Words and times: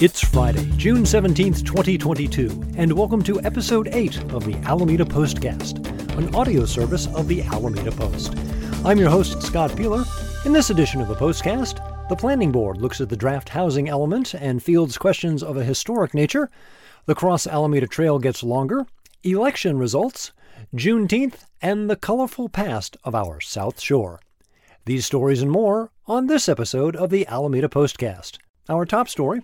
It's 0.00 0.20
Friday, 0.20 0.68
June 0.76 1.04
17th, 1.04 1.64
2022, 1.64 2.72
and 2.76 2.92
welcome 2.92 3.22
to 3.22 3.40
episode 3.42 3.86
8 3.92 4.32
of 4.32 4.44
the 4.44 4.56
Alameda 4.68 5.04
Postcast, 5.04 5.86
an 6.18 6.34
audio 6.34 6.64
service 6.64 7.06
of 7.14 7.28
the 7.28 7.42
Alameda 7.42 7.92
Post. 7.92 8.34
I'm 8.84 8.98
your 8.98 9.08
host, 9.08 9.40
Scott 9.40 9.70
Piehler. 9.70 10.04
In 10.44 10.52
this 10.52 10.70
edition 10.70 11.00
of 11.00 11.06
the 11.06 11.14
Postcast, 11.14 12.08
the 12.08 12.16
Planning 12.16 12.50
Board 12.50 12.78
looks 12.78 13.00
at 13.00 13.08
the 13.08 13.16
draft 13.16 13.48
housing 13.48 13.88
element 13.88 14.34
and 14.34 14.60
fields 14.60 14.98
questions 14.98 15.44
of 15.44 15.56
a 15.56 15.64
historic 15.64 16.12
nature. 16.12 16.50
The 17.06 17.14
Cross 17.14 17.46
Alameda 17.46 17.86
Trail 17.86 18.18
gets 18.18 18.42
longer, 18.42 18.86
election 19.22 19.78
results, 19.78 20.32
Juneteenth, 20.74 21.44
and 21.62 21.88
the 21.88 21.96
colorful 21.96 22.48
past 22.48 22.96
of 23.04 23.14
our 23.14 23.40
South 23.40 23.80
Shore. 23.80 24.18
These 24.86 25.06
stories 25.06 25.40
and 25.40 25.52
more 25.52 25.92
on 26.08 26.26
this 26.26 26.48
episode 26.48 26.96
of 26.96 27.10
the 27.10 27.28
Alameda 27.28 27.68
Postcast. 27.68 28.38
Our 28.68 28.84
top 28.84 29.08
story 29.08 29.42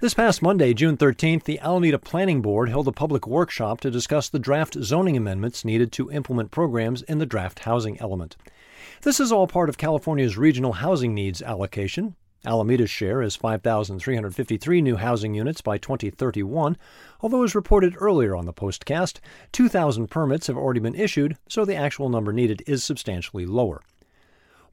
this 0.00 0.14
past 0.14 0.42
Monday, 0.42 0.72
June 0.74 0.96
13th, 0.96 1.42
the 1.42 1.58
Alameda 1.58 1.98
Planning 1.98 2.40
Board 2.40 2.68
held 2.68 2.86
a 2.86 2.92
public 2.92 3.26
workshop 3.26 3.80
to 3.80 3.90
discuss 3.90 4.28
the 4.28 4.38
draft 4.38 4.76
zoning 4.80 5.16
amendments 5.16 5.64
needed 5.64 5.90
to 5.90 6.12
implement 6.12 6.52
programs 6.52 7.02
in 7.02 7.18
the 7.18 7.26
draft 7.26 7.60
housing 7.60 8.00
element. 8.00 8.36
This 9.02 9.18
is 9.18 9.32
all 9.32 9.48
part 9.48 9.68
of 9.68 9.76
California's 9.76 10.38
regional 10.38 10.74
housing 10.74 11.14
needs 11.14 11.42
allocation. 11.42 12.14
Alameda's 12.46 12.90
share 12.90 13.22
is 13.22 13.34
5,353 13.34 14.80
new 14.80 14.94
housing 14.94 15.34
units 15.34 15.60
by 15.60 15.78
2031, 15.78 16.76
although 17.20 17.42
as 17.42 17.56
reported 17.56 17.96
earlier 17.98 18.36
on 18.36 18.46
the 18.46 18.52
postcast, 18.52 19.18
2,000 19.50 20.06
permits 20.06 20.46
have 20.46 20.56
already 20.56 20.78
been 20.78 20.94
issued, 20.94 21.36
so 21.48 21.64
the 21.64 21.74
actual 21.74 22.08
number 22.08 22.32
needed 22.32 22.62
is 22.68 22.84
substantially 22.84 23.46
lower. 23.46 23.82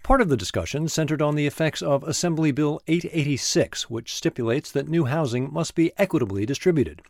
Part 0.06 0.22
of 0.22 0.30
the 0.30 0.38
discussion 0.38 0.88
centered 0.88 1.20
on 1.20 1.34
the 1.34 1.48
effects 1.48 1.82
of 1.82 2.04
Assembly 2.04 2.52
Bill 2.52 2.80
886, 2.88 3.90
which 3.90 4.14
stipulates 4.14 4.72
that 4.72 4.88
new 4.88 5.06
housing 5.06 5.52
must 5.52 5.74
be 5.74 5.94
equitably 5.98 6.46
distributed. 6.46 7.02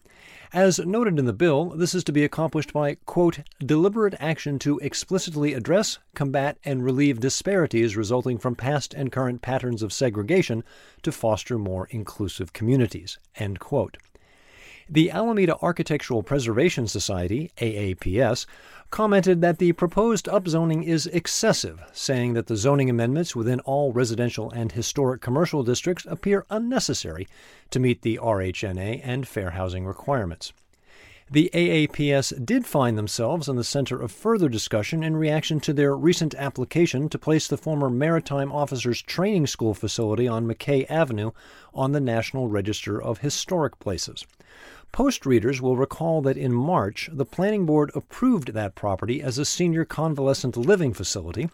As 0.54 0.80
noted 0.80 1.20
in 1.20 1.26
the 1.26 1.34
bill, 1.34 1.71
this 1.71 1.93
is 1.93 2.05
to 2.05 2.13
be 2.13 2.24
accomplished 2.24 2.71
by, 2.71 2.96
quote, 3.05 3.40
deliberate 3.60 4.15
action 4.21 4.60
to 4.60 4.79
explicitly 4.79 5.54
address, 5.54 5.99
combat, 6.13 6.57
and 6.63 6.85
relieve 6.85 7.20
disparities 7.20 7.98
resulting 7.98 8.37
from 8.37 8.55
past 8.55 8.93
and 8.93 9.12
current 9.12 9.41
patterns 9.41 9.84
of 9.84 9.91
segregation 9.91 10.63
to 11.04 11.12
foster 11.12 11.57
more 11.57 11.90
inclusive 11.91 12.54
communities, 12.54 13.20
end 13.35 13.59
quote. 13.59 13.98
The 14.88 15.10
Alameda 15.10 15.58
Architectural 15.64 16.22
Preservation 16.22 16.86
Society, 16.86 17.50
AAPS, 17.58 18.46
commented 18.92 19.42
that 19.42 19.58
the 19.58 19.72
proposed 19.72 20.27
upzoning 20.27 20.84
is 20.84 21.08
excessive, 21.08 21.82
saying 21.92 22.34
that 22.34 22.46
the 22.46 22.55
zoning 22.55 22.88
amendments 22.88 23.36
within 23.36 23.62
all 23.62 23.92
residential 23.92 24.52
and 24.52 24.72
historic 24.72 25.22
commercial 25.22 25.64
districts 25.64 26.05
appear 26.08 26.46
unnecessary 26.52 27.27
to 27.72 27.80
meet 27.80 28.04
the 28.04 28.20
RHNA 28.22 29.02
and 29.04 29.27
fair 29.27 29.50
housing 29.52 29.88
requirements. 29.88 30.54
The 31.32 31.49
AAPS 31.55 32.46
did 32.46 32.68
find 32.68 32.96
themselves 32.96 33.49
in 33.49 33.55
the 33.55 33.64
center 33.64 33.99
of 33.99 34.12
further 34.12 34.48
discussion 34.48 35.04
in 35.04 35.18
reaction 35.18 35.60
to 35.62 35.74
their 35.74 35.98
recent 35.98 36.36
application 36.36 37.10
to 37.10 37.18
place 37.18 37.48
the 37.48 37.58
former 37.58 37.90
Maritime 37.90 38.52
Officers 38.52 39.02
Training 39.02 39.48
School 39.48 39.74
facility 39.74 40.27
on 40.27 40.46
McKay 40.46 40.86
Avenue 40.92 41.32
on 41.74 41.94
the 41.94 41.99
National 41.99 42.48
Register 42.48 43.02
of 43.02 43.22
Historic 43.22 43.80
Places. 43.80 44.27
Post 44.91 45.26
readers 45.26 45.62
will 45.62 45.76
recall 45.76 46.22
that 46.22 46.38
in 46.38 46.54
March, 46.54 47.10
the 47.12 47.26
Planning 47.26 47.66
Board 47.66 47.91
approved 47.94 48.54
that 48.54 48.76
property 48.76 49.22
as 49.22 49.38
a 49.38 49.44
senior 49.44 49.84
convalescent 49.84 50.55
living 50.55 50.94
facility, 50.94 51.50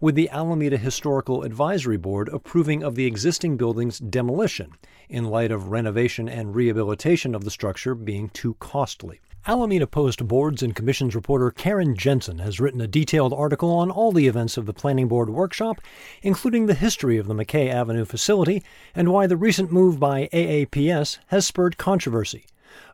with 0.00 0.16
the 0.16 0.28
Alameda 0.30 0.76
Historical 0.76 1.44
Advisory 1.44 1.96
Board 1.96 2.28
approving 2.30 2.82
of 2.82 2.96
the 2.96 3.06
existing 3.06 3.56
building's 3.56 4.00
demolition 4.00 4.72
in 5.08 5.26
light 5.26 5.52
of 5.52 5.68
renovation 5.68 6.28
and 6.28 6.54
rehabilitation 6.56 7.34
of 7.34 7.44
the 7.44 7.50
structure 7.50 7.94
being 7.94 8.28
too 8.30 8.54
costly. 8.58 9.20
Alameda 9.46 9.86
Post 9.86 10.28
Boards 10.28 10.62
and 10.62 10.76
Commissions 10.76 11.14
reporter 11.14 11.50
Karen 11.50 11.96
Jensen 11.96 12.40
has 12.40 12.60
written 12.60 12.80
a 12.82 12.86
detailed 12.86 13.32
article 13.32 13.70
on 13.70 13.90
all 13.90 14.12
the 14.12 14.26
events 14.26 14.58
of 14.58 14.66
the 14.66 14.74
Planning 14.74 15.08
Board 15.08 15.30
workshop, 15.30 15.80
including 16.22 16.66
the 16.66 16.74
history 16.74 17.16
of 17.16 17.26
the 17.26 17.34
McKay 17.34 17.72
Avenue 17.72 18.04
facility 18.04 18.62
and 18.94 19.10
why 19.10 19.26
the 19.26 19.38
recent 19.38 19.72
move 19.72 19.98
by 19.98 20.28
AAPS 20.32 21.18
has 21.28 21.46
spurred 21.46 21.78
controversy. 21.78 22.44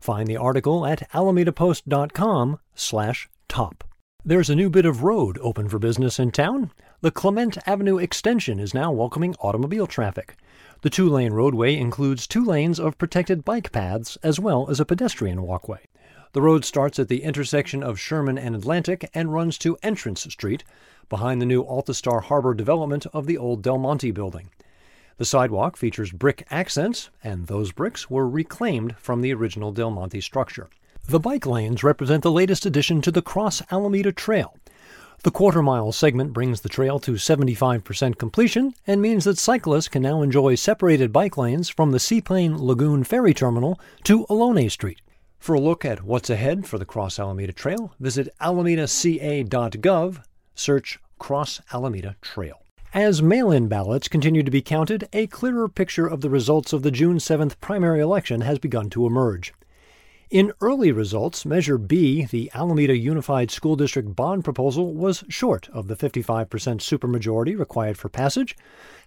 Find 0.01 0.27
the 0.27 0.37
article 0.37 0.87
at 0.87 1.09
alamedapost.com 1.11 2.59
slash 2.75 3.29
top. 3.49 3.85
There's 4.25 4.51
a 4.51 4.57
new 4.57 4.71
bit 4.71 4.87
of 4.87 5.03
road 5.03 5.39
open 5.41 5.69
for 5.69 5.79
business 5.79 6.19
in 6.19 6.33
town. 6.33 6.73
The 7.01 7.11
Clement 7.11 7.59
Avenue 7.67 7.99
extension 7.99 8.59
is 8.59 8.75
now 8.75 8.91
welcoming 8.91 9.37
automobile 9.41 9.87
traffic. 9.87 10.37
The 10.83 10.91
two 10.91 11.09
lane 11.09 11.33
roadway 11.33 11.77
includes 11.77 12.27
two 12.27 12.45
lanes 12.45 12.81
of 12.81 12.99
protected 12.99 13.45
bike 13.45 13.71
paths 13.73 14.19
as 14.23 14.41
well 14.41 14.69
as 14.69 14.81
a 14.81 14.85
pedestrian 14.85 15.43
walkway. 15.43 15.87
The 16.33 16.43
road 16.43 16.65
starts 16.65 16.99
at 16.99 17.09
the 17.09 17.23
intersection 17.23 17.83
of 17.83 18.01
Sherman 18.01 18.37
and 18.37 18.55
Atlantic 18.55 19.09
and 19.15 19.33
runs 19.33 19.57
to 19.59 19.79
Entrance 19.83 20.23
Street, 20.23 20.65
behind 21.09 21.41
the 21.41 21.47
new 21.47 21.63
Altastar 21.63 22.21
Harbor 22.25 22.53
development 22.53 23.07
of 23.13 23.27
the 23.27 23.39
old 23.39 23.63
Del 23.63 23.79
Monte 23.79 24.11
building. 24.11 24.51
The 25.19 25.25
sidewalk 25.25 25.79
features 25.79 26.13
brick 26.13 26.47
accents, 26.51 27.09
and 27.25 27.47
those 27.47 27.73
bricks 27.73 28.11
were 28.11 28.29
reclaimed 28.29 28.97
from 28.99 29.23
the 29.23 29.33
original 29.33 29.73
Del 29.73 29.91
Monte 29.91 30.21
structure. 30.21 30.69
The 31.09 31.21
bike 31.21 31.47
lanes 31.47 31.83
represent 31.83 32.23
the 32.23 32.31
latest 32.31 32.67
addition 32.67 33.01
to 33.03 33.11
the 33.11 33.23
Cross 33.23 33.63
Alameda 33.71 34.13
Trail. 34.13 34.59
The 35.23 35.31
quarter 35.31 35.63
mile 35.63 35.91
segment 35.93 36.35
brings 36.35 36.61
the 36.61 36.69
trail 36.69 36.99
to 37.01 37.13
75% 37.13 38.19
completion 38.19 38.75
and 38.87 39.01
means 39.01 39.25
that 39.25 39.39
cyclists 39.39 39.89
can 39.89 40.03
now 40.03 40.21
enjoy 40.21 40.55
separated 40.55 41.13
bike 41.13 41.39
lanes 41.39 41.71
from 41.71 41.93
the 41.93 41.99
Seaplane 41.99 42.59
Lagoon 42.59 43.03
Ferry 43.03 43.33
Terminal 43.33 43.81
to 44.05 44.27
Ohlone 44.27 44.71
Street. 44.71 45.01
For 45.39 45.55
a 45.55 45.61
look 45.61 45.85
at 45.85 46.05
what's 46.05 46.29
ahead 46.29 46.67
for 46.67 46.77
the 46.77 46.85
Cross 46.85 47.19
Alameda 47.19 47.53
Trail, 47.53 47.95
visit 47.99 48.29
alamedaca.gov, 48.41 50.23
search 50.55 50.99
Cross 51.19 51.61
Alameda 51.73 52.17
Trail. 52.21 52.61
As 52.97 53.21
mail 53.21 53.51
in 53.51 53.69
ballots 53.69 54.09
continue 54.09 54.43
to 54.43 54.51
be 54.51 54.63
counted, 54.63 55.07
a 55.13 55.27
clearer 55.27 55.69
picture 55.69 56.07
of 56.07 56.23
the 56.23 56.31
results 56.31 56.73
of 56.73 56.81
the 56.81 56.91
June 56.91 57.19
7th 57.19 57.61
primary 57.61 58.01
election 58.01 58.41
has 58.41 58.59
begun 58.59 58.89
to 58.89 59.05
emerge. 59.05 59.53
In 60.31 60.55
early 60.63 60.93
results, 60.93 61.45
Measure 61.45 61.77
B, 61.77 62.25
the 62.25 62.51
Alameda 62.55 62.97
Unified 62.97 63.51
School 63.51 63.77
District 63.77 64.17
bond 64.17 64.45
proposal, 64.45 64.95
was 64.95 65.25
short 65.29 65.69
of 65.75 65.89
the 65.89 65.95
55% 65.95 66.47
supermajority 66.49 67.59
required 67.59 67.99
for 67.99 68.09
passage. 68.09 68.57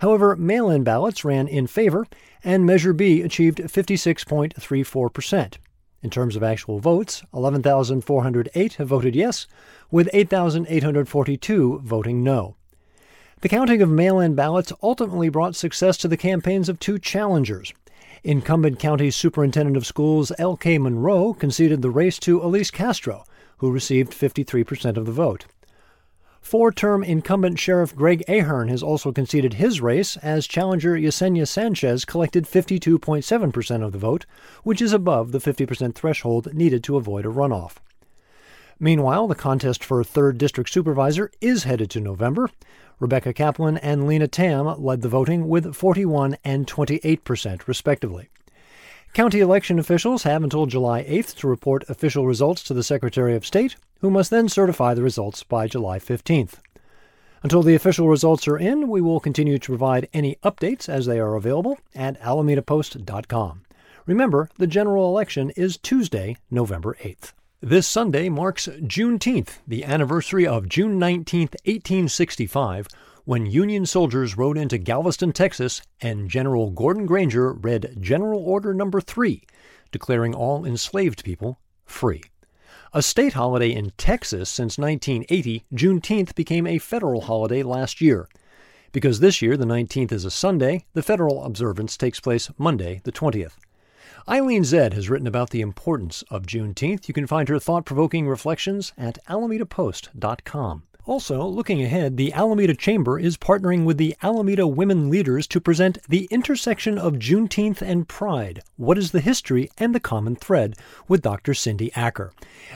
However, 0.02 0.36
mail 0.36 0.70
in 0.70 0.84
ballots 0.84 1.26
ran 1.26 1.48
in 1.48 1.66
favor, 1.66 2.06
and 2.44 2.68
Measure 2.68 2.94
B 2.94 3.24
achieved 3.24 3.58
56.34%. 3.58 5.56
In 6.04 6.12
terms 6.12 6.36
of 6.36 6.44
actual 6.44 6.78
votes, 6.78 7.24
11,408 7.34 8.74
have 8.76 8.88
voted 8.88 9.16
yes, 9.16 9.48
with 9.90 10.12
8,842 10.14 11.80
voting 11.84 12.24
no. 12.24 12.56
The 13.42 13.48
counting 13.48 13.82
of 13.82 13.90
mail 13.90 14.20
in 14.20 14.36
ballots 14.36 14.74
ultimately 14.84 15.30
brought 15.30 15.56
success 15.56 15.96
to 16.00 16.10
the 16.10 16.18
campaigns 16.18 16.68
of 16.68 16.78
two 16.78 17.00
challengers. 17.00 17.74
Incumbent 18.22 18.80
County 18.80 19.10
Superintendent 19.10 19.78
of 19.78 19.86
Schools 19.86 20.34
L.K. 20.38 20.78
Monroe 20.78 21.34
conceded 21.34 21.82
the 21.82 21.90
race 21.90 22.20
to 22.20 22.42
Alysse 22.42 22.70
Castro, 22.70 23.24
who 23.60 23.72
received 23.72 24.12
53% 24.12 24.98
of 24.98 25.06
the 25.06 25.14
vote. 25.14 25.46
Four 26.42 26.74
term 26.74 27.02
incumbent 27.02 27.60
Sheriff 27.60 27.96
Greg 27.96 28.26
Ahern 28.28 28.68
has 28.68 28.84
also 28.84 29.14
conceded 29.14 29.54
his 29.54 29.80
race 29.80 30.18
as 30.18 30.46
challenger 30.46 30.96
Yesenia 30.96 31.48
Sanchez 31.48 32.04
collected 32.04 32.44
52.7% 32.44 33.86
of 33.86 33.94
the 33.94 33.98
vote, 33.98 34.26
which 34.64 34.82
is 34.82 34.92
above 34.92 35.32
the 35.32 35.40
50% 35.40 35.96
threshold 35.96 36.54
needed 36.54 36.84
to 36.84 36.98
avoid 36.98 37.26
a 37.26 37.30
runoff. 37.30 37.76
Meanwhile, 38.82 39.28
the 39.28 39.36
contest 39.36 39.84
for 39.84 40.04
third 40.04 40.38
district 40.38 40.70
supervisor 40.70 41.32
is 41.42 41.64
headed 41.64 41.90
to 41.92 42.00
November. 42.00 42.50
Rebecca 43.00 43.34
Kaplan 43.34 43.78
and 43.78 44.06
Lena 44.06 44.28
Tam 44.28 44.66
led 44.82 45.02
the 45.02 45.10
voting 45.10 45.48
with 45.48 45.74
41 45.74 46.38
and 46.44 46.68
28 46.68 47.24
percent, 47.24 47.68
respectively. 47.68 48.30
County 49.14 49.40
election 49.40 49.80
officials 49.80 50.24
have 50.24 50.44
until 50.44 50.66
July 50.66 51.04
8th 51.04 51.36
to 51.38 51.48
report 51.48 51.90
official 51.90 52.28
results 52.28 52.62
to 52.64 52.74
the 52.74 52.84
Secretary 52.84 53.36
of 53.36 53.46
State, 53.46 53.76
who 54.02 54.12
must 54.12 54.30
then 54.30 54.48
certify 54.48 54.94
the 54.94 55.02
results 55.02 55.44
by 55.44 55.68
July 55.68 55.98
15th. 55.98 56.60
Until 57.42 57.64
the 57.64 57.74
official 57.74 58.08
results 58.08 58.48
are 58.48 58.58
in, 58.58 58.90
we 58.90 59.02
will 59.02 59.20
continue 59.20 59.58
to 59.58 59.72
provide 59.72 60.10
any 60.14 60.36
updates 60.44 60.90
as 60.90 61.06
they 61.06 61.20
are 61.20 61.36
available 61.36 61.80
at 61.96 62.22
alamedapost.com. 62.22 63.62
Remember, 64.06 64.50
the 64.58 64.68
general 64.68 65.08
election 65.08 65.52
is 65.52 65.78
Tuesday, 65.78 66.36
November 66.52 66.98
8th. 67.02 67.32
This 67.62 67.90
Sunday 67.90 68.30
marks 68.30 68.70
Juneteenth, 68.70 69.58
the 69.68 69.84
anniversary 69.84 70.48
of 70.48 70.70
June 70.70 70.98
19, 70.98 71.42
1865, 71.66 72.88
when 73.26 73.46
Union 73.46 73.86
soldiers 73.86 74.38
rode 74.38 74.58
into 74.58 74.78
Galveston, 74.78 75.34
Texas, 75.34 75.82
and 76.00 76.30
General 76.30 76.72
Gordon 76.72 77.06
Granger 77.06 77.52
read 77.52 77.98
General 78.00 78.42
Order 78.42 78.74
Number 78.74 79.02
3, 79.02 79.44
declaring 79.92 80.34
all 80.34 80.64
enslaved 80.64 81.26
people 81.26 81.60
free. 81.84 82.24
A 82.94 83.02
state 83.02 83.34
holiday 83.34 83.74
in 83.74 83.92
Texas 83.98 84.50
since 84.50 84.78
1980, 84.78 85.66
Juneteenth 85.74 86.36
became 86.36 86.66
a 86.66 86.78
federal 86.78 87.20
holiday 87.20 87.62
last 87.62 88.00
year. 88.00 88.30
Because 88.94 89.20
this 89.20 89.42
year 89.42 89.58
the 89.58 89.66
19th 89.66 90.14
is 90.14 90.24
a 90.24 90.32
Sunday, 90.32 90.86
the 90.94 91.04
federal 91.04 91.44
observance 91.44 91.98
takes 91.98 92.22
place 92.22 92.50
Monday, 92.58 93.02
the 93.04 93.12
20th. 93.12 93.58
Eileen 94.30 94.64
Zed 94.64 94.94
has 94.94 95.10
written 95.10 95.26
about 95.26 95.50
the 95.50 95.62
importance 95.62 96.24
of 96.30 96.46
Juneteenth. 96.46 97.08
You 97.08 97.16
can 97.16 97.26
find 97.26 97.50
her 97.50 97.58
thought 97.58 97.84
provoking 97.84 98.28
reflections 98.28 98.94
at 98.96 99.18
alamedapost.com. 99.28 100.84
Also, 101.08 101.44
looking 101.44 101.82
ahead, 101.82 102.16
the 102.16 102.32
Alameda 102.34 102.76
Chamber 102.76 103.18
is 103.18 103.38
partnering 103.38 103.86
with 103.86 103.98
the 103.98 104.16
Alameda 104.22 104.68
Women 104.68 105.10
Leaders 105.10 105.48
to 105.48 105.60
present 105.60 105.98
The 106.08 106.28
Intersection 106.30 107.00
of 107.00 107.16
Juneteenth 107.16 107.82
and 107.82 108.08
Pride 108.08 108.62
What 108.76 109.00
is 109.00 109.10
the 109.10 109.20
History 109.20 109.72
and 109.80 109.96
the 109.96 110.00
Common 110.00 110.36
Thread 110.36 110.76
with 111.08 111.24
Dr. 111.24 111.56
Cindy 111.56 111.92
Acker. 111.96 112.32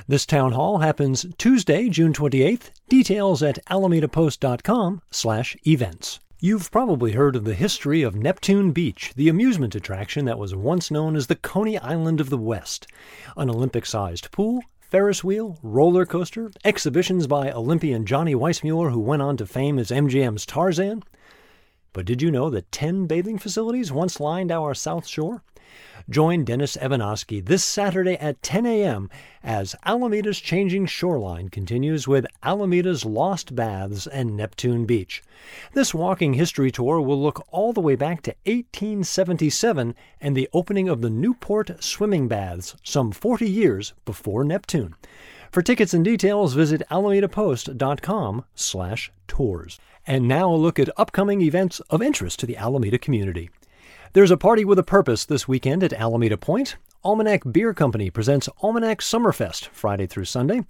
This 0.07 0.25
town 0.25 0.53
hall 0.53 0.79
happens 0.79 1.27
Tuesday, 1.38 1.88
June 1.88 2.13
28th. 2.13 2.71
Details 2.89 3.44
at 3.44 3.63
alamedapost.com/events. 3.67 6.19
You've 6.45 6.72
probably 6.72 7.13
heard 7.13 7.38
of 7.38 7.45
the 7.45 7.54
history 7.54 8.01
of 8.01 8.18
Neptune 8.18 8.74
Beach, 8.74 9.13
the 9.16 9.30
amusement 9.30 9.75
attraction 9.75 10.25
that 10.25 10.38
was 10.38 10.54
once 10.54 10.92
known 10.92 11.16
as 11.16 11.28
the 11.28 11.38
Coney 11.38 11.78
Island 11.78 12.19
of 12.19 12.30
the 12.30 12.38
West. 12.38 12.86
An 13.38 13.50
Olympic 13.50 13.86
sized 13.86 14.30
pool, 14.30 14.62
Ferris 14.81 15.24
wheel, 15.24 15.57
roller 15.63 16.06
coaster, 16.06 16.51
exhibitions 16.66 17.28
by 17.28 17.50
Olympian 17.50 18.06
Johnny 18.06 18.36
Weissmuller, 18.36 18.92
who 18.92 19.00
went 19.00 19.22
on 19.22 19.38
to 19.38 19.45
fame 19.45 19.80
as 19.80 19.90
MGM's 19.90 20.45
Tarzan. 20.45 21.04
But 21.94 22.04
did 22.04 22.22
you 22.22 22.30
know 22.30 22.50
that 22.50 22.74
10 22.74 23.07
bathing 23.07 23.38
facilities 23.38 23.94
once 23.94 24.19
lined 24.19 24.51
our 24.51 24.74
South 24.74 25.07
Shore? 25.07 25.44
Join 26.09 26.43
Dennis 26.43 26.75
Evanosky 26.75 27.43
this 27.43 27.63
Saturday 27.63 28.15
at 28.15 28.41
10 28.43 28.65
a.m. 28.65 29.09
as 29.41 29.75
Alameda's 29.85 30.39
Changing 30.39 30.85
Shoreline 30.85 31.49
continues 31.49 32.07
with 32.07 32.25
Alameda's 32.43 33.05
Lost 33.05 33.55
Baths 33.55 34.05
and 34.05 34.35
Neptune 34.35 34.85
Beach. 34.85 35.23
This 35.73 35.93
walking 35.93 36.33
history 36.33 36.71
tour 36.71 36.99
will 36.99 37.21
look 37.21 37.45
all 37.51 37.73
the 37.73 37.81
way 37.81 37.95
back 37.95 38.21
to 38.23 38.35
1877 38.45 39.95
and 40.19 40.35
the 40.35 40.49
opening 40.53 40.89
of 40.89 41.01
the 41.01 41.09
Newport 41.09 41.83
swimming 41.83 42.27
baths, 42.27 42.75
some 42.83 43.11
40 43.11 43.49
years 43.49 43.93
before 44.05 44.43
Neptune. 44.43 44.95
For 45.53 45.61
tickets 45.61 45.93
and 45.93 46.03
details, 46.03 46.55
visit 46.55 46.81
alamedapost.com 46.89 48.43
slash 48.55 49.11
tours. 49.27 49.79
And 50.07 50.27
now 50.27 50.51
a 50.51 50.55
look 50.55 50.79
at 50.79 50.89
upcoming 50.99 51.41
events 51.41 51.79
of 51.89 52.01
interest 52.01 52.39
to 52.39 52.45
the 52.45 52.57
Alameda 52.57 52.97
community. 52.97 53.49
There's 54.13 54.30
a 54.30 54.38
party 54.38 54.63
with 54.63 54.77
a 54.77 54.83
purpose 54.83 55.25
this 55.25 55.48
weekend 55.48 55.83
at 55.83 55.92
Alameda 55.92 56.38
Point. 56.38 56.75
Almanac 57.04 57.51
Beer 57.51 57.74
Company 57.74 58.12
presents 58.12 58.48
Almanac 58.62 59.00
Summerfest 59.00 59.69
Friday 59.69 60.06
through 60.06 60.25
Sunday. 60.25 60.62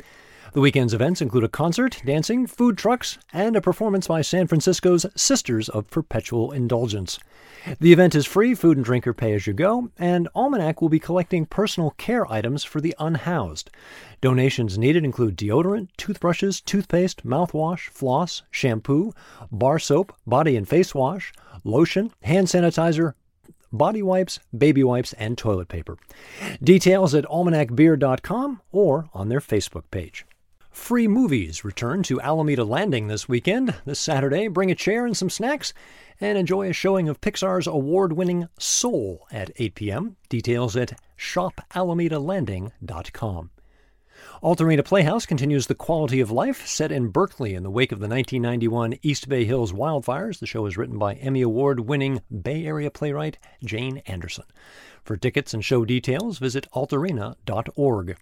The 0.54 0.62
weekend's 0.62 0.94
events 0.94 1.22
include 1.22 1.44
a 1.44 1.50
concert, 1.50 2.02
dancing, 2.06 2.48
food 2.48 2.78
trucks, 2.78 3.18
and 3.34 3.58
a 3.58 3.62
performance 3.62 4.08
by 4.08 4.22
San 4.22 4.48
Francisco's 4.48 5.06
Sisters 5.18 5.68
of 5.68 5.90
Perpetual 5.90 6.54
Indulgence. 6.54 7.20
The 7.82 7.92
event 7.92 8.16
is 8.16 8.26
free, 8.26 8.56
food 8.56 8.78
and 8.78 8.86
drink 8.86 9.06
are 9.08 9.14
pay 9.14 9.34
as 9.34 9.46
you 9.46 9.52
go, 9.52 9.90
and 10.00 10.30
Almanac 10.34 10.82
will 10.82 10.88
be 10.88 11.00
collecting 11.00 11.46
personal 11.46 11.92
care 11.98 12.26
items 12.32 12.64
for 12.64 12.80
the 12.80 12.96
unhoused. 12.98 13.70
Donations 14.22 14.78
needed 14.78 15.04
include 15.04 15.36
deodorant, 15.36 15.90
toothbrushes, 15.98 16.62
toothpaste, 16.62 17.28
mouthwash, 17.28 17.90
floss, 17.90 18.44
shampoo, 18.52 19.12
bar 19.52 19.80
soap, 19.80 20.16
body 20.26 20.56
and 20.56 20.66
face 20.66 20.96
wash, 20.96 21.34
lotion, 21.66 22.14
hand 22.22 22.48
sanitizer, 22.48 23.16
body 23.74 24.02
wipes, 24.02 24.40
baby 24.58 24.84
wipes, 24.84 25.12
and 25.14 25.38
toilet 25.38 25.68
paper. 25.68 25.98
Details 26.64 27.14
at 27.14 27.26
almanacbeer.com 27.26 28.62
or 28.72 29.10
on 29.14 29.28
their 29.28 29.42
Facebook 29.42 29.84
page. 29.92 30.26
Free 30.72 31.08
movies 31.08 31.66
return 31.66 32.02
to 32.04 32.22
Alameda 32.22 32.64
Landing 32.64 33.08
this 33.08 33.28
weekend. 33.30 33.76
This 33.86 34.00
Saturday, 34.00 34.48
bring 34.48 34.72
a 34.72 34.76
chair 34.76 35.06
and 35.06 35.16
some 35.16 35.30
snacks 35.30 35.72
and 36.20 36.36
enjoy 36.38 36.70
a 36.70 36.74
showing 36.74 37.08
of 37.10 37.22
Pixar's 37.22 37.68
award 37.68 38.14
winning 38.14 38.48
Soul 38.58 39.28
at 39.32 39.52
8 39.58 39.76
p.m. 39.76 40.16
Details 40.30 40.76
at 40.76 41.00
shopalamedalanding.com. 41.18 43.50
Altarena 44.42 44.84
Playhouse 44.84 45.26
continues 45.26 45.68
the 45.68 45.76
quality 45.76 46.20
of 46.20 46.32
life 46.32 46.68
set 46.68 46.92
in 46.92 47.08
Berkeley 47.08 47.54
in 47.54 47.64
the 47.64 47.70
wake 47.70 47.92
of 47.92 48.00
the 48.00 48.08
1991 48.08 48.96
East 49.02 49.30
Bay 49.30 49.46
Hills 49.46 49.72
wildfires. 49.72 50.40
The 50.40 50.46
show 50.46 50.66
is 50.66 50.78
written 50.78 50.98
by 50.98 51.14
Emmy 51.16 51.42
Award 51.42 51.82
winning 51.82 52.22
Bay 52.30 52.66
Area 52.66 52.92
playwright 52.92 53.38
Jane 53.64 54.00
Anderson. 54.06 54.46
For 55.04 55.18
tickets 55.18 55.54
and 55.54 55.64
show 55.64 55.86
details, 55.86 56.40
visit 56.40 56.68
altarena.org. 56.74 58.18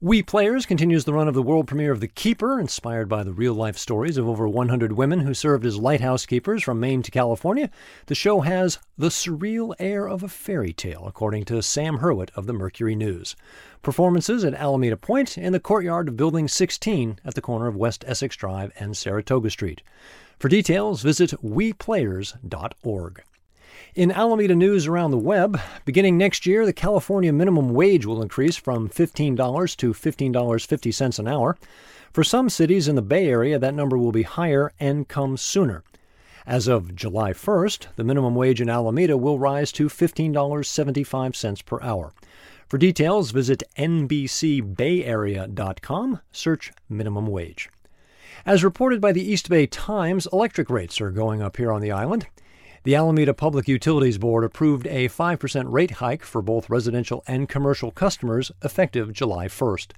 We 0.00 0.22
Players 0.22 0.64
continues 0.64 1.06
the 1.06 1.12
run 1.12 1.26
of 1.26 1.34
the 1.34 1.42
world 1.42 1.66
premiere 1.66 1.90
of 1.90 1.98
The 1.98 2.06
Keeper, 2.06 2.60
inspired 2.60 3.08
by 3.08 3.24
the 3.24 3.32
real 3.32 3.52
life 3.52 3.76
stories 3.76 4.16
of 4.16 4.28
over 4.28 4.48
100 4.48 4.92
women 4.92 5.18
who 5.18 5.34
served 5.34 5.66
as 5.66 5.76
lighthouse 5.76 6.24
keepers 6.24 6.62
from 6.62 6.78
Maine 6.78 7.02
to 7.02 7.10
California. 7.10 7.68
The 8.06 8.14
show 8.14 8.42
has 8.42 8.78
the 8.96 9.08
surreal 9.08 9.74
air 9.80 10.06
of 10.08 10.22
a 10.22 10.28
fairy 10.28 10.72
tale, 10.72 11.04
according 11.08 11.46
to 11.46 11.60
Sam 11.62 11.98
Hurwitt 11.98 12.30
of 12.36 12.46
the 12.46 12.52
Mercury 12.52 12.94
News. 12.94 13.34
Performances 13.82 14.44
at 14.44 14.54
Alameda 14.54 14.96
Point 14.96 15.36
in 15.36 15.52
the 15.52 15.58
courtyard 15.58 16.06
of 16.06 16.16
Building 16.16 16.46
16 16.46 17.18
at 17.24 17.34
the 17.34 17.40
corner 17.40 17.66
of 17.66 17.74
West 17.74 18.04
Essex 18.06 18.36
Drive 18.36 18.70
and 18.78 18.96
Saratoga 18.96 19.50
Street. 19.50 19.82
For 20.38 20.48
details, 20.48 21.02
visit 21.02 21.30
weplayers.org. 21.42 23.22
In 23.94 24.12
Alameda 24.12 24.54
news 24.54 24.86
around 24.86 25.10
the 25.10 25.18
web, 25.18 25.60
beginning 25.84 26.16
next 26.16 26.46
year, 26.46 26.64
the 26.64 26.72
California 26.72 27.32
minimum 27.32 27.70
wage 27.70 28.06
will 28.06 28.22
increase 28.22 28.56
from 28.56 28.88
$15 28.88 29.76
to 29.76 29.92
$15.50 29.92 31.18
an 31.18 31.28
hour. 31.28 31.58
For 32.12 32.24
some 32.24 32.48
cities 32.48 32.88
in 32.88 32.94
the 32.94 33.02
Bay 33.02 33.28
Area, 33.28 33.58
that 33.58 33.74
number 33.74 33.98
will 33.98 34.12
be 34.12 34.22
higher 34.22 34.72
and 34.78 35.08
come 35.08 35.36
sooner. 35.36 35.82
As 36.46 36.66
of 36.66 36.94
July 36.94 37.32
1st, 37.32 37.88
the 37.96 38.04
minimum 38.04 38.34
wage 38.34 38.60
in 38.60 38.70
Alameda 38.70 39.18
will 39.18 39.38
rise 39.38 39.70
to 39.72 39.88
$15.75 39.88 41.66
per 41.66 41.82
hour. 41.82 42.12
For 42.68 42.78
details, 42.78 43.32
visit 43.32 43.62
NBCBayArea.com, 43.76 46.20
search 46.32 46.72
minimum 46.88 47.26
wage. 47.26 47.68
As 48.46 48.64
reported 48.64 49.00
by 49.00 49.12
the 49.12 49.22
East 49.22 49.50
Bay 49.50 49.66
Times, 49.66 50.26
electric 50.32 50.70
rates 50.70 51.00
are 51.00 51.10
going 51.10 51.42
up 51.42 51.56
here 51.56 51.72
on 51.72 51.82
the 51.82 51.92
island. 51.92 52.28
The 52.88 52.94
Alameda 52.94 53.34
Public 53.34 53.68
Utilities 53.68 54.16
Board 54.16 54.44
approved 54.44 54.86
a 54.86 55.10
5% 55.10 55.70
rate 55.70 55.90
hike 55.90 56.24
for 56.24 56.40
both 56.40 56.70
residential 56.70 57.22
and 57.26 57.46
commercial 57.46 57.90
customers 57.90 58.50
effective 58.64 59.12
July 59.12 59.46
1st. 59.46 59.90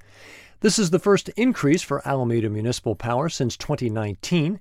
This 0.58 0.76
is 0.76 0.90
the 0.90 0.98
first 0.98 1.28
increase 1.36 1.82
for 1.82 2.04
Alameda 2.04 2.50
Municipal 2.50 2.96
Power 2.96 3.28
since 3.28 3.56
2019. 3.56 4.58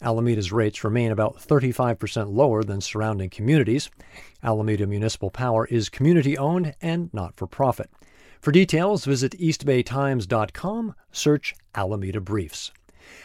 Alameda's 0.00 0.52
rates 0.52 0.84
remain 0.84 1.10
about 1.10 1.38
35% 1.38 2.32
lower 2.32 2.62
than 2.62 2.80
surrounding 2.80 3.28
communities. 3.28 3.90
Alameda 4.44 4.86
Municipal 4.86 5.30
Power 5.30 5.66
is 5.66 5.88
community 5.88 6.38
owned 6.38 6.76
and 6.80 7.12
not 7.12 7.34
for 7.34 7.48
profit. 7.48 7.90
For 8.40 8.52
details, 8.52 9.04
visit 9.04 9.32
eastbaytimes.com, 9.32 10.94
search 11.10 11.56
Alameda 11.74 12.20
Briefs. 12.20 12.70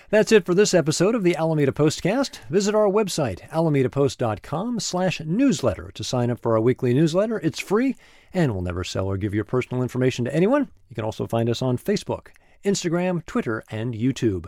That's 0.10 0.32
it 0.32 0.46
for 0.46 0.54
this 0.54 0.74
episode 0.74 1.14
of 1.14 1.24
the 1.24 1.36
Alameda 1.36 1.72
Postcast. 1.72 2.40
Visit 2.50 2.74
our 2.74 2.88
website, 2.88 3.48
alamedapost.com 3.50 4.80
slash 4.80 5.20
newsletter 5.22 5.92
to 5.94 6.04
sign 6.04 6.32
up 6.32 6.40
for 6.40 6.54
our 6.54 6.62
weekly 6.62 6.94
newsletter. 6.94 7.40
It's 7.40 7.60
free 7.60 7.96
and 8.34 8.52
we'll 8.52 8.62
never 8.62 8.84
sell 8.84 9.08
or 9.08 9.18
give 9.18 9.34
your 9.34 9.44
personal 9.44 9.84
information 9.84 10.26
to 10.26 10.36
anyone. 10.36 10.70
You 10.90 10.96
can 10.96 11.06
also 11.06 11.28
find 11.28 11.50
us 11.50 11.62
on 11.62 11.78
Facebook, 11.78 12.30
Instagram, 12.64 13.26
Twitter, 13.26 13.64
and 13.70 13.94
YouTube. 13.94 14.48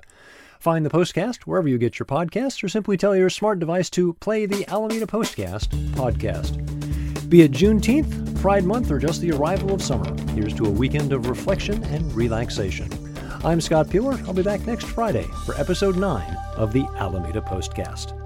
Find 0.59 0.85
the 0.85 0.89
Postcast 0.89 1.41
wherever 1.43 1.67
you 1.67 1.77
get 1.77 1.97
your 1.97 2.05
podcasts 2.05 2.63
or 2.63 2.69
simply 2.69 2.97
tell 2.97 3.15
your 3.15 3.29
smart 3.29 3.59
device 3.59 3.89
to 3.91 4.13
play 4.13 4.45
the 4.45 4.67
Alameda 4.67 5.07
Postcast 5.07 5.69
podcast. 5.93 6.57
Be 7.29 7.41
it 7.41 7.51
Juneteenth, 7.51 8.41
Pride 8.41 8.65
Month, 8.65 8.91
or 8.91 8.99
just 8.99 9.21
the 9.21 9.31
arrival 9.31 9.73
of 9.73 9.81
summer, 9.81 10.13
here's 10.33 10.53
to 10.55 10.65
a 10.65 10.69
weekend 10.69 11.13
of 11.13 11.29
reflection 11.29 11.83
and 11.85 12.13
relaxation. 12.13 12.89
I'm 13.43 13.59
Scott 13.59 13.87
Piehler. 13.87 14.23
I'll 14.27 14.35
be 14.35 14.43
back 14.43 14.67
next 14.67 14.85
Friday 14.85 15.27
for 15.47 15.55
episode 15.55 15.97
9 15.97 16.37
of 16.57 16.73
the 16.73 16.85
Alameda 16.99 17.41
Postcast. 17.41 18.20